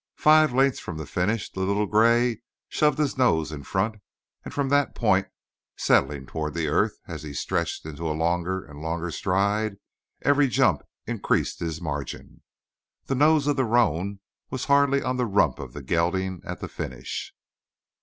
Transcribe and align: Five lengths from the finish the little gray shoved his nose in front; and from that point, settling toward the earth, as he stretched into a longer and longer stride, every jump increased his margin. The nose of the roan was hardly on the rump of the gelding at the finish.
Five 0.17 0.51
lengths 0.51 0.79
from 0.79 0.97
the 0.97 1.05
finish 1.05 1.51
the 1.51 1.59
little 1.59 1.85
gray 1.85 2.41
shoved 2.69 2.97
his 2.97 3.19
nose 3.19 3.51
in 3.51 3.61
front; 3.61 4.01
and 4.43 4.51
from 4.51 4.69
that 4.69 4.95
point, 4.95 5.27
settling 5.77 6.25
toward 6.25 6.55
the 6.55 6.67
earth, 6.67 6.97
as 7.07 7.21
he 7.21 7.35
stretched 7.35 7.85
into 7.85 8.09
a 8.09 8.17
longer 8.17 8.65
and 8.65 8.81
longer 8.81 9.11
stride, 9.11 9.77
every 10.23 10.47
jump 10.47 10.81
increased 11.05 11.59
his 11.59 11.79
margin. 11.83 12.41
The 13.05 13.13
nose 13.13 13.45
of 13.45 13.57
the 13.57 13.63
roan 13.65 14.21
was 14.49 14.65
hardly 14.65 15.03
on 15.03 15.17
the 15.17 15.27
rump 15.27 15.59
of 15.59 15.73
the 15.73 15.83
gelding 15.83 16.41
at 16.43 16.61
the 16.61 16.67
finish. 16.67 17.35